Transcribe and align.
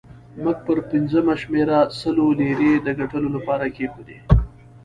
موږ 0.43 0.57
پر 0.65 0.77
پنځمه 0.91 1.33
شمېره 1.41 1.79
سلو 1.99 2.27
لیرې 2.39 2.73
د 2.85 2.87
ګټلو 2.99 3.29
لپاره 3.35 3.65
کېښودې. 3.75 4.19